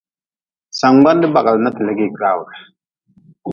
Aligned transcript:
Sangbande 0.79 1.27
bagli 1.33 1.59
na 1.61 1.69
ti 1.75 1.81
legi 1.87 2.05
neerm. 2.13 2.43